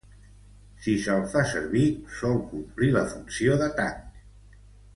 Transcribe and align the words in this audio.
Si 0.85 0.95
se'l 1.03 1.27
fa 1.33 1.43
servir, 1.51 1.83
sol 2.21 2.41
complir 2.55 2.91
la 2.97 3.07
funció 3.13 3.59
de 3.63 3.69
tanc. 3.83 4.61